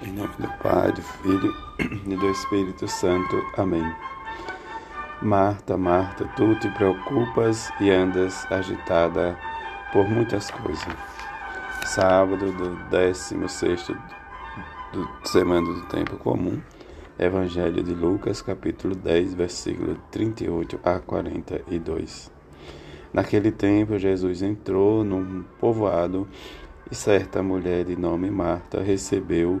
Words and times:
Em 0.00 0.12
nome 0.12 0.32
do 0.38 0.46
Pai, 0.62 0.92
do 0.92 1.02
Filho 1.02 1.52
e 1.80 2.14
do 2.14 2.30
Espírito 2.30 2.86
Santo. 2.86 3.44
Amém. 3.56 3.82
Marta, 5.20 5.76
Marta, 5.76 6.24
tu 6.36 6.54
te 6.54 6.68
preocupas 6.70 7.68
e 7.80 7.90
andas 7.90 8.46
agitada 8.48 9.36
por 9.92 10.08
muitas 10.08 10.52
coisas. 10.52 10.86
Sábado 11.84 12.52
do 12.52 12.76
16 12.90 13.88
do 14.92 15.08
Semana 15.24 15.66
do 15.66 15.82
Tempo 15.86 16.16
Comum, 16.16 16.60
Evangelho 17.18 17.82
de 17.82 17.92
Lucas, 17.92 18.40
capítulo 18.40 18.94
10, 18.94 19.34
versículo 19.34 19.96
38 20.12 20.78
a 20.84 21.00
42. 21.00 22.30
Naquele 23.12 23.50
tempo, 23.50 23.98
Jesus 23.98 24.42
entrou 24.42 25.02
num 25.02 25.42
povoado 25.58 26.28
e 26.88 26.94
certa 26.94 27.42
mulher 27.42 27.84
de 27.84 27.96
nome 27.96 28.30
Marta 28.30 28.80
recebeu 28.80 29.60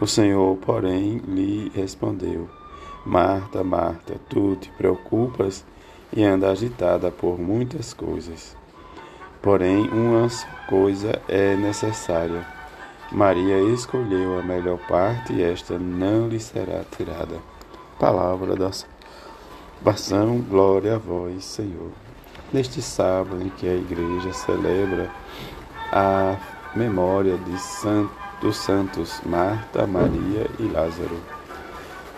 O 0.00 0.06
Senhor, 0.06 0.56
porém, 0.56 1.18
lhe 1.18 1.70
respondeu: 1.74 2.48
Marta, 3.04 3.62
Marta, 3.62 4.14
tu 4.28 4.56
te 4.56 4.70
preocupas 4.70 5.64
e 6.12 6.24
anda 6.24 6.50
agitada 6.50 7.10
por 7.10 7.38
muitas 7.38 7.92
coisas. 7.92 8.56
Porém, 9.42 9.88
uma 9.88 10.28
coisa 10.68 11.20
é 11.28 11.54
necessária. 11.56 12.46
Maria 13.10 13.58
escolheu 13.74 14.38
a 14.38 14.42
melhor 14.42 14.78
parte 14.88 15.34
e 15.34 15.42
esta 15.42 15.78
não 15.78 16.28
lhe 16.28 16.40
será 16.40 16.82
tirada. 16.96 17.36
Palavra 17.98 18.56
da 18.56 18.70
salvação, 18.72 20.38
glória 20.38 20.94
a 20.94 20.98
vós, 20.98 21.44
Senhor. 21.44 21.90
Neste 22.52 22.80
sábado 22.80 23.42
em 23.42 23.50
que 23.50 23.68
a 23.68 23.74
igreja 23.74 24.32
celebra 24.32 25.10
a 25.92 26.36
memória 26.74 27.36
de 27.36 27.58
santo 27.58 28.22
dos 28.42 28.56
santos 28.56 29.20
Marta, 29.24 29.86
Maria 29.86 30.50
e 30.58 30.64
Lázaro. 30.64 31.16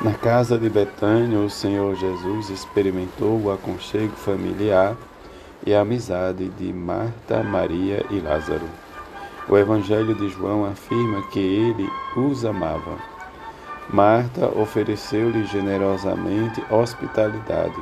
Na 0.00 0.14
casa 0.14 0.58
de 0.58 0.70
Betânia, 0.70 1.38
o 1.38 1.50
Senhor 1.50 1.94
Jesus 1.94 2.48
experimentou 2.48 3.40
o 3.40 3.52
aconchego 3.52 4.16
familiar 4.16 4.96
e 5.66 5.74
a 5.74 5.82
amizade 5.82 6.48
de 6.48 6.72
Marta, 6.72 7.42
Maria 7.42 8.04
e 8.10 8.20
Lázaro. 8.20 8.66
O 9.48 9.58
Evangelho 9.58 10.14
de 10.14 10.30
João 10.30 10.64
afirma 10.64 11.22
que 11.28 11.38
ele 11.38 11.86
os 12.16 12.44
amava. 12.44 12.98
Marta 13.90 14.46
ofereceu-lhe 14.58 15.44
generosamente 15.44 16.64
hospitalidade. 16.70 17.78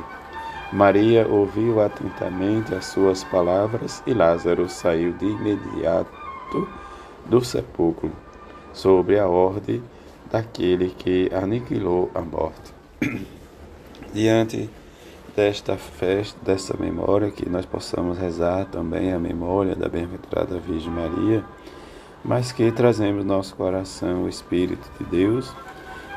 Maria 0.73 1.25
ouviu 1.27 1.81
atentamente 1.81 2.75
as 2.75 2.85
suas 2.87 3.23
palavras 3.23 4.03
e 4.05 4.13
Lázaro 4.13 4.67
saiu 4.67 5.13
de 5.13 5.25
imediato 5.25 6.67
do 7.25 7.41
sepulcro 7.41 8.11
sobre 8.73 9.19
a 9.19 9.27
ordem 9.27 9.83
daquele 10.31 10.89
que 10.89 11.29
aniquilou 11.33 12.09
a 12.13 12.21
morte. 12.21 12.73
Diante 14.13 14.69
desta 15.35 15.77
festa, 15.77 16.37
dessa 16.43 16.75
memória, 16.77 17.31
que 17.31 17.47
nós 17.49 17.65
possamos 17.65 18.17
rezar 18.17 18.65
também 18.65 19.13
a 19.13 19.19
memória 19.19 19.75
da 19.75 19.87
bem-aventurada 19.87 20.59
Virgem 20.59 20.91
Maria, 20.91 21.43
mas 22.23 22.51
que 22.51 22.71
trazemos 22.71 23.23
no 23.23 23.35
nosso 23.35 23.55
coração 23.55 24.23
o 24.23 24.29
Espírito 24.29 24.89
de 24.99 25.05
Deus 25.05 25.51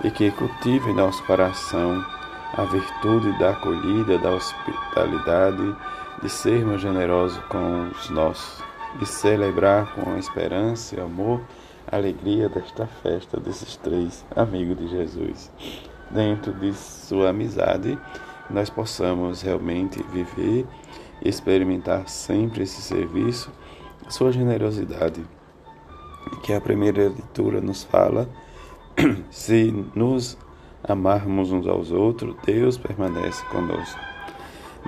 e 0.05 0.11
que 0.11 0.31
cultive 0.31 0.91
em 0.91 0.95
nosso 0.95 1.23
coração 1.25 2.05
a 2.53 2.65
virtude 2.65 3.39
da 3.39 3.51
acolhida, 3.51 4.19
da 4.19 4.31
hospitalidade, 4.31 5.77
de 6.23 6.29
sermos 6.31 6.81
generosos 6.81 7.39
com 7.49 7.89
os 7.91 8.09
nossos, 8.11 8.63
de 8.99 9.07
celebrar 9.07 9.95
com 9.95 10.17
esperança 10.17 10.97
e 10.97 11.01
amor 11.01 11.41
alegria 11.91 12.49
desta 12.49 12.87
festa 12.87 13.39
desses 13.39 13.77
três 13.77 14.25
amigos 14.35 14.77
de 14.79 14.89
Jesus. 14.89 15.51
Dentro 16.11 16.53
de 16.53 16.73
sua 16.75 17.31
amizade, 17.31 17.99
nós 18.49 18.71
possamos 18.71 19.43
realmente 19.43 20.03
viver 20.13 20.67
experimentar 21.23 22.09
sempre 22.09 22.63
esse 22.63 22.81
serviço, 22.83 23.51
sua 24.09 24.33
generosidade. 24.33 25.25
Que 26.43 26.53
a 26.53 26.61
primeira 26.61 27.09
leitura 27.09 27.61
nos 27.61 27.85
fala: 27.85 28.29
se 29.31 29.73
nos 29.95 30.37
amarmos 30.83 31.53
uns 31.53 31.67
aos 31.67 31.91
outros, 31.91 32.35
Deus 32.45 32.77
permanece 32.77 33.45
conosco. 33.47 33.99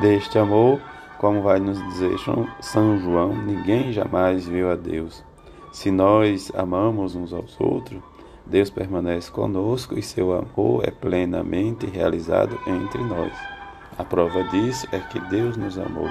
Deste 0.00 0.38
amor, 0.38 0.80
como 1.18 1.42
vai 1.42 1.58
nos 1.58 1.82
dizer 1.88 2.16
São 2.60 2.98
João, 2.98 3.34
ninguém 3.34 3.92
jamais 3.92 4.46
viu 4.46 4.70
a 4.70 4.76
Deus. 4.76 5.24
Se 5.70 5.90
nós 5.90 6.50
amamos 6.54 7.14
uns 7.14 7.32
aos 7.32 7.60
outros, 7.60 8.00
Deus 8.46 8.70
permanece 8.70 9.30
conosco 9.30 9.98
e 9.98 10.02
seu 10.02 10.32
amor 10.32 10.82
é 10.84 10.90
plenamente 10.90 11.86
realizado 11.86 12.58
entre 12.66 13.02
nós. 13.04 13.32
A 13.98 14.04
prova 14.04 14.42
disso 14.44 14.88
é 14.90 14.98
que 14.98 15.20
Deus 15.20 15.56
nos 15.56 15.78
amou. 15.78 16.08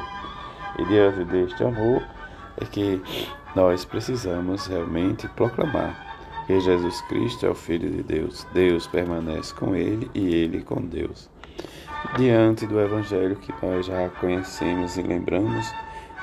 E 0.77 0.85
diante 0.85 1.23
deste 1.25 1.63
amor 1.63 2.03
é 2.57 2.65
que 2.65 3.01
nós 3.55 3.83
precisamos 3.83 4.67
realmente 4.67 5.27
proclamar 5.29 6.05
que 6.45 6.59
Jesus 6.59 7.01
Cristo 7.01 7.47
é 7.47 7.49
o 7.49 7.55
Filho 7.55 7.89
de 7.89 8.03
Deus. 8.03 8.45
Deus 8.53 8.85
permanece 8.85 9.53
com 9.55 9.75
ele 9.75 10.09
e 10.13 10.35
ele 10.35 10.61
com 10.61 10.79
Deus. 10.81 11.29
Diante 12.15 12.67
do 12.67 12.79
Evangelho 12.79 13.35
que 13.37 13.53
nós 13.65 13.87
já 13.87 14.09
conhecemos 14.09 14.95
e 14.97 15.01
lembramos, 15.01 15.73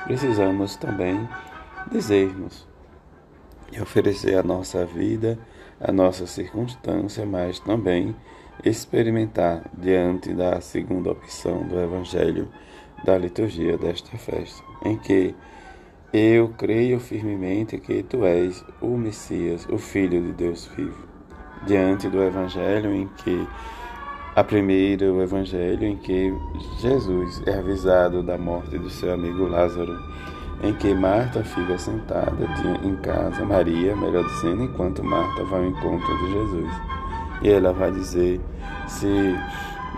precisamos 0.05 0.77
também 0.77 1.27
dizermos 1.91 2.65
e 3.71 3.81
oferecer 3.81 4.37
a 4.37 4.43
nossa 4.43 4.85
vida, 4.85 5.37
a 5.79 5.91
nossa 5.91 6.25
circunstância, 6.25 7.25
mas 7.25 7.59
também 7.59 8.15
experimentar 8.63 9.63
diante 9.73 10.33
da 10.33 10.61
segunda 10.61 11.11
opção 11.11 11.63
do 11.67 11.79
Evangelho 11.79 12.47
da 13.03 13.17
liturgia 13.17 13.77
desta 13.77 14.17
festa, 14.17 14.63
em 14.83 14.97
que 14.97 15.35
eu 16.13 16.49
creio 16.57 16.99
firmemente 16.99 17.77
que 17.77 18.01
tu 18.03 18.23
és 18.23 18.63
o 18.81 18.97
Messias, 18.97 19.67
o 19.69 19.77
Filho 19.77 20.21
de 20.21 20.31
Deus 20.31 20.65
vivo. 20.75 21.05
Diante 21.67 22.09
do 22.09 22.23
Evangelho 22.23 22.93
em 22.93 23.07
que 23.07 23.47
a 24.35 24.43
primeira, 24.43 25.11
o 25.11 25.21
Evangelho 25.21 25.83
em 25.83 25.97
que 25.97 26.33
Jesus 26.79 27.41
é 27.45 27.57
avisado 27.57 28.23
da 28.23 28.37
morte 28.37 28.77
do 28.77 28.89
seu 28.89 29.13
amigo 29.13 29.47
Lázaro 29.47 29.97
em 30.65 30.73
que 30.73 30.93
Marta 30.93 31.43
fica 31.43 31.77
sentada 31.77 32.45
em 32.83 32.95
casa, 32.97 33.45
Maria, 33.45 33.95
melhor 33.95 34.25
dizendo, 34.25 34.63
enquanto 34.63 35.03
Marta 35.03 35.43
vai 35.45 35.61
ao 35.61 35.67
encontro 35.67 36.17
de 36.17 36.31
Jesus. 36.33 36.71
E 37.41 37.49
ela 37.49 37.71
vai 37.71 37.91
dizer: 37.91 38.41
Se 38.87 39.35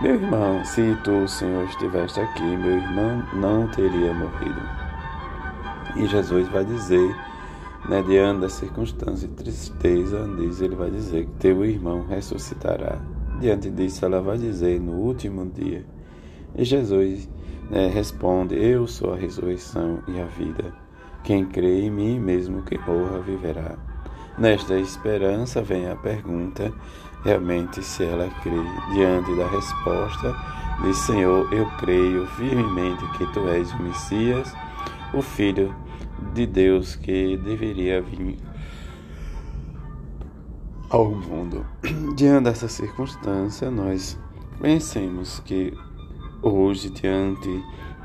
meu 0.00 0.14
irmão, 0.14 0.64
se 0.64 0.96
tu, 1.02 1.26
Senhor, 1.26 1.64
estiveste 1.64 2.20
aqui, 2.20 2.42
meu 2.42 2.76
irmão 2.76 3.20
não 3.32 3.66
teria 3.66 4.14
morrido. 4.14 4.62
E 5.96 6.06
Jesus 6.06 6.46
vai 6.48 6.64
dizer, 6.64 7.16
né, 7.88 8.00
diante 8.06 8.42
da 8.42 8.48
circunstância 8.48 9.26
e 9.26 9.30
tristeza, 9.30 10.24
diz, 10.38 10.60
ele 10.60 10.76
vai 10.76 10.88
dizer 10.88 11.26
que 11.26 11.32
teu 11.40 11.64
irmão 11.64 12.06
ressuscitará. 12.06 13.00
Diante 13.40 13.70
disso, 13.70 14.04
ela 14.04 14.20
vai 14.20 14.38
dizer 14.38 14.80
no 14.80 14.92
último 14.92 15.44
dia. 15.46 15.84
E 16.54 16.64
Jesus 16.64 17.28
né, 17.70 17.88
responde: 17.88 18.54
Eu 18.54 18.86
sou 18.86 19.14
a 19.14 19.16
ressurreição 19.16 20.00
e 20.08 20.20
a 20.20 20.24
vida. 20.24 20.72
Quem 21.22 21.44
crê 21.44 21.82
em 21.82 21.90
mim, 21.90 22.18
mesmo 22.18 22.62
que 22.62 22.78
morra, 22.78 23.20
viverá. 23.20 23.76
Nesta 24.38 24.78
esperança 24.78 25.60
vem 25.60 25.88
a 25.90 25.96
pergunta, 25.96 26.72
realmente, 27.24 27.82
se 27.82 28.04
ela 28.04 28.30
crê. 28.42 28.62
Diante 28.92 29.34
da 29.36 29.48
resposta, 29.48 30.34
diz: 30.82 30.96
Senhor, 30.98 31.52
eu 31.52 31.66
creio 31.78 32.26
firmemente 32.28 33.04
que 33.18 33.26
tu 33.32 33.48
és 33.48 33.70
o 33.72 33.82
Messias, 33.82 34.54
o 35.12 35.20
Filho 35.20 35.74
de 36.32 36.46
Deus 36.46 36.96
que 36.96 37.36
deveria 37.36 38.00
vir 38.00 38.38
ao 40.90 41.10
mundo. 41.10 41.66
Diante 42.16 42.44
dessa 42.44 42.68
circunstância, 42.68 43.70
nós 43.70 44.18
pensemos 44.60 45.40
que 45.40 45.76
Hoje, 46.40 46.88
diante 46.90 47.64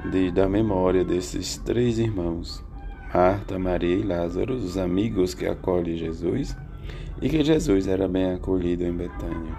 de, 0.10 0.32
da 0.32 0.50
memória 0.50 1.06
desses 1.06 1.58
três 1.58 2.00
irmãos, 2.00 2.66
Marta, 3.14 3.60
Maria 3.60 3.96
e 3.96 4.02
Lázaro, 4.02 4.56
os 4.56 4.76
amigos 4.76 5.36
que 5.36 5.46
acolhem 5.46 5.96
Jesus, 5.96 6.58
e 7.22 7.30
que 7.30 7.44
Jesus 7.44 7.88
era 7.88 8.08
bem 8.08 8.34
acolhido 8.34 8.86
em 8.86 8.92
Betânia, 8.92 9.56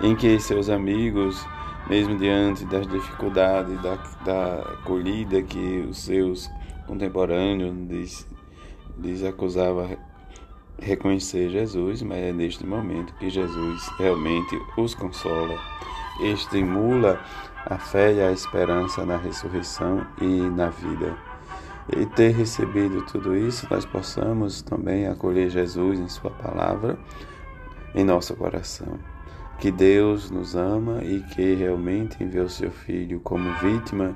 em 0.00 0.16
que 0.16 0.40
seus 0.40 0.70
amigos, 0.70 1.46
mesmo 1.90 2.16
diante 2.16 2.64
das 2.64 2.86
dificuldades 2.86 3.78
da, 3.82 3.96
da 4.24 4.62
acolhida 4.80 5.42
que 5.42 5.86
os 5.86 5.98
seus 5.98 6.50
contemporâneos 6.86 7.76
lhes, 7.86 8.26
lhes 8.98 9.22
acusavam 9.22 9.94
reconhecer 10.80 11.50
Jesus, 11.50 12.00
mas 12.00 12.16
é 12.16 12.32
neste 12.32 12.66
momento 12.66 13.12
que 13.16 13.28
Jesus 13.28 13.90
realmente 13.98 14.58
os 14.78 14.94
consola, 14.94 15.58
estimula 16.22 17.20
a 17.66 17.78
fé 17.78 18.12
e 18.12 18.20
a 18.20 18.32
esperança 18.32 19.04
na 19.04 19.16
ressurreição 19.16 20.06
e 20.20 20.40
na 20.50 20.68
vida. 20.68 21.16
E 21.96 22.06
ter 22.06 22.30
recebido 22.30 23.02
tudo 23.06 23.36
isso, 23.36 23.66
nós 23.70 23.84
possamos 23.84 24.62
também 24.62 25.06
acolher 25.06 25.50
Jesus 25.50 25.98
em 25.98 26.08
Sua 26.08 26.30
palavra 26.30 26.98
em 27.94 28.04
nosso 28.04 28.34
coração. 28.36 28.98
Que 29.58 29.70
Deus 29.70 30.30
nos 30.30 30.56
ama 30.56 31.02
e 31.02 31.20
que 31.20 31.54
realmente 31.54 32.22
enviou 32.22 32.48
seu 32.48 32.70
Filho 32.70 33.20
como 33.20 33.52
vítima 33.54 34.14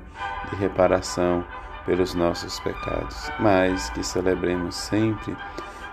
de 0.49 0.55
reparação 0.55 1.45
pelos 1.85 2.15
nossos 2.15 2.59
pecados, 2.59 3.29
mas 3.39 3.89
que 3.91 4.03
celebremos 4.03 4.75
sempre 4.75 5.35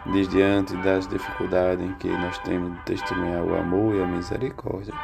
desde 0.07 0.37
diante 0.37 0.77
das 0.79 1.07
dificuldades 1.07 1.85
em 1.85 1.93
que 1.95 2.09
nós 2.09 2.39
temos 2.39 2.73
de 2.73 2.85
testemunhar 2.85 3.45
o 3.45 3.55
amor 3.55 3.95
e 3.95 4.03
a 4.03 4.07
misericórdia, 4.07 4.95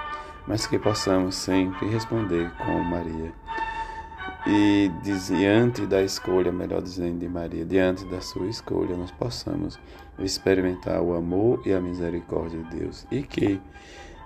mas 0.49 0.67
que 0.67 0.79
possamos 0.79 1.35
sempre 1.35 1.87
responder 1.89 2.51
com 2.57 2.83
Maria. 2.83 3.33
E 4.47 4.91
diante 5.03 5.85
da 5.85 6.03
escolha, 6.03 6.51
melhor 6.51 6.81
dizendo, 6.81 7.19
de 7.19 7.29
Maria, 7.29 7.67
diante 7.67 8.07
da 8.07 8.23
sua 8.23 8.49
escolha, 8.49 8.97
nós 8.97 9.11
possamos 9.11 9.79
experimentar 10.19 11.03
o 11.03 11.15
amor 11.15 11.61
e 11.67 11.73
a 11.75 11.81
misericórdia 11.81 12.63
de 12.63 12.79
Deus. 12.79 13.07
E 13.11 13.23
que, 13.23 13.61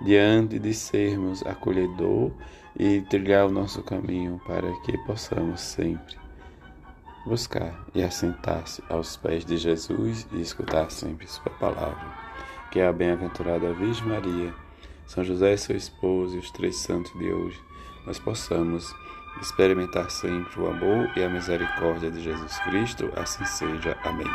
diante 0.01 0.57
de 0.59 0.73
sermos 0.73 1.45
acolhedor 1.45 2.31
e 2.79 3.01
trilhar 3.01 3.47
o 3.47 3.51
nosso 3.51 3.83
caminho 3.83 4.39
para 4.47 4.71
que 4.83 4.97
possamos 4.99 5.59
sempre 5.59 6.15
buscar 7.25 7.85
e 7.93 8.01
assentar-se 8.01 8.81
aos 8.89 9.17
pés 9.17 9.43
de 9.43 9.57
Jesus 9.57 10.25
e 10.31 10.41
escutar 10.41 10.89
sempre 10.89 11.27
Sua 11.27 11.51
palavra. 11.51 12.23
Que 12.71 12.79
a 12.79 12.93
bem-aventurada 12.93 13.73
Virgem 13.73 14.07
Maria, 14.07 14.62
São 15.05 15.23
José, 15.23 15.55
seu 15.57 15.75
esposo 15.75 16.35
e 16.35 16.39
os 16.39 16.51
três 16.51 16.77
santos 16.77 17.11
de 17.13 17.31
hoje, 17.31 17.59
nós 18.05 18.19
possamos 18.19 18.93
experimentar 19.41 20.09
sempre 20.09 20.59
o 20.61 20.67
amor 20.67 21.09
e 21.15 21.23
a 21.23 21.29
misericórdia 21.29 22.11
de 22.11 22.21
Jesus 22.21 22.57
Cristo. 22.59 23.11
Assim 23.15 23.45
seja. 23.45 23.97
Amém. 24.03 24.27